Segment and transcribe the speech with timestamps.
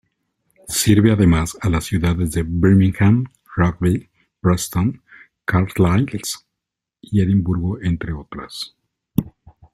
[0.67, 3.23] Sirve además a las ciudades de Birmingham,
[3.55, 4.99] Rugby, Preston,
[5.45, 6.19] Carlisle
[7.03, 8.75] y Edimburgo entre otras.